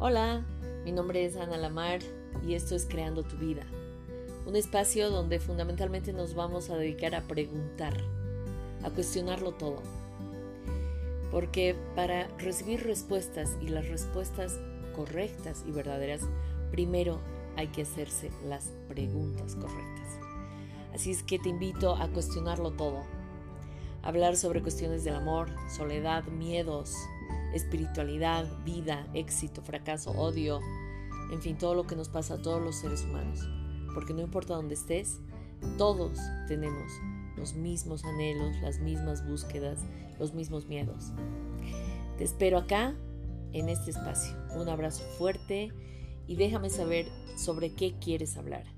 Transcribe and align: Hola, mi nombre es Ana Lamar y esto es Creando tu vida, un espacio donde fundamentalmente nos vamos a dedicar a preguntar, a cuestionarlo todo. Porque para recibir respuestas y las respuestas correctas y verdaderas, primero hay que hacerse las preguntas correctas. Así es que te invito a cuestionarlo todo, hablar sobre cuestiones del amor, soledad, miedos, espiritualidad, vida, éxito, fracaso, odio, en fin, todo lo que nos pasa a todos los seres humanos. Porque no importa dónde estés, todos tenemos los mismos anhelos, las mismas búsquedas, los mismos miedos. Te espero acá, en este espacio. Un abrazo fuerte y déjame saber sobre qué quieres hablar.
Hola, 0.00 0.44
mi 0.84 0.92
nombre 0.92 1.24
es 1.24 1.36
Ana 1.36 1.56
Lamar 1.56 1.98
y 2.46 2.54
esto 2.54 2.76
es 2.76 2.86
Creando 2.86 3.24
tu 3.24 3.36
vida, 3.36 3.64
un 4.46 4.54
espacio 4.54 5.10
donde 5.10 5.40
fundamentalmente 5.40 6.12
nos 6.12 6.36
vamos 6.36 6.70
a 6.70 6.76
dedicar 6.76 7.16
a 7.16 7.22
preguntar, 7.22 7.94
a 8.84 8.90
cuestionarlo 8.90 9.54
todo. 9.54 9.82
Porque 11.32 11.74
para 11.96 12.28
recibir 12.38 12.84
respuestas 12.84 13.56
y 13.60 13.70
las 13.70 13.88
respuestas 13.88 14.60
correctas 14.94 15.64
y 15.66 15.72
verdaderas, 15.72 16.20
primero 16.70 17.18
hay 17.56 17.66
que 17.66 17.82
hacerse 17.82 18.30
las 18.46 18.70
preguntas 18.86 19.56
correctas. 19.56 20.20
Así 20.94 21.10
es 21.10 21.24
que 21.24 21.40
te 21.40 21.48
invito 21.48 21.96
a 21.96 22.06
cuestionarlo 22.06 22.70
todo, 22.70 23.02
hablar 24.02 24.36
sobre 24.36 24.62
cuestiones 24.62 25.04
del 25.04 25.14
amor, 25.14 25.50
soledad, 25.68 26.24
miedos, 26.24 26.94
espiritualidad, 27.54 28.46
vida, 28.64 29.06
éxito, 29.14 29.62
fracaso, 29.62 30.10
odio, 30.12 30.60
en 31.30 31.42
fin, 31.42 31.58
todo 31.58 31.74
lo 31.74 31.86
que 31.86 31.96
nos 31.96 32.08
pasa 32.08 32.34
a 32.34 32.42
todos 32.42 32.62
los 32.62 32.76
seres 32.76 33.02
humanos. 33.04 33.40
Porque 33.94 34.14
no 34.14 34.20
importa 34.20 34.54
dónde 34.54 34.74
estés, 34.74 35.18
todos 35.76 36.18
tenemos 36.46 36.92
los 37.36 37.54
mismos 37.54 38.04
anhelos, 38.04 38.56
las 38.62 38.80
mismas 38.80 39.26
búsquedas, 39.26 39.80
los 40.18 40.34
mismos 40.34 40.66
miedos. 40.66 41.12
Te 42.16 42.24
espero 42.24 42.58
acá, 42.58 42.94
en 43.52 43.68
este 43.68 43.90
espacio. 43.90 44.36
Un 44.56 44.68
abrazo 44.68 45.02
fuerte 45.16 45.72
y 46.26 46.36
déjame 46.36 46.70
saber 46.70 47.06
sobre 47.36 47.74
qué 47.74 47.94
quieres 47.98 48.36
hablar. 48.36 48.77